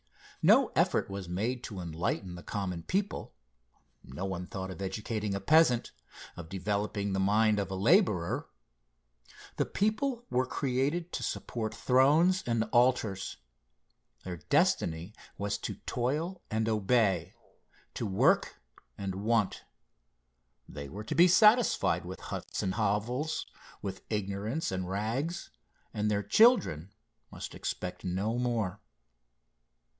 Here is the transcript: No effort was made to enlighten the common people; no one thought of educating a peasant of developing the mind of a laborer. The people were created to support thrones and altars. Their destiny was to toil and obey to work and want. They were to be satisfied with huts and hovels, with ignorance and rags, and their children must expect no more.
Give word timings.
No 0.41 0.69
effort 0.75 1.07
was 1.11 1.29
made 1.29 1.63
to 1.65 1.79
enlighten 1.79 2.33
the 2.33 2.41
common 2.41 2.81
people; 2.81 3.35
no 4.03 4.25
one 4.25 4.47
thought 4.47 4.71
of 4.71 4.81
educating 4.81 5.35
a 5.35 5.39
peasant 5.39 5.91
of 6.35 6.49
developing 6.49 7.13
the 7.13 7.19
mind 7.19 7.59
of 7.59 7.69
a 7.69 7.75
laborer. 7.75 8.49
The 9.57 9.67
people 9.67 10.25
were 10.31 10.47
created 10.47 11.13
to 11.13 11.21
support 11.21 11.75
thrones 11.75 12.41
and 12.47 12.63
altars. 12.71 13.37
Their 14.23 14.37
destiny 14.37 15.13
was 15.37 15.59
to 15.59 15.75
toil 15.85 16.41
and 16.49 16.67
obey 16.67 17.35
to 17.93 18.07
work 18.07 18.59
and 18.97 19.13
want. 19.13 19.63
They 20.67 20.89
were 20.89 21.03
to 21.03 21.13
be 21.13 21.27
satisfied 21.27 22.03
with 22.03 22.19
huts 22.19 22.63
and 22.63 22.73
hovels, 22.73 23.45
with 23.83 24.01
ignorance 24.09 24.71
and 24.71 24.89
rags, 24.89 25.51
and 25.93 26.09
their 26.09 26.23
children 26.23 26.91
must 27.29 27.53
expect 27.53 28.03
no 28.03 28.39
more. 28.39 28.81